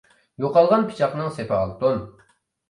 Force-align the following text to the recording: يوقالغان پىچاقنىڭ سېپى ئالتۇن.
يوقالغان 0.43 0.85
پىچاقنىڭ 0.87 1.29
سېپى 1.37 1.55
ئالتۇن. 1.59 2.01